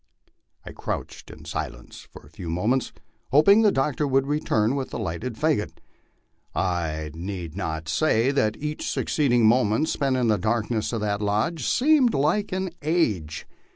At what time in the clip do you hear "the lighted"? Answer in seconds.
4.89-5.35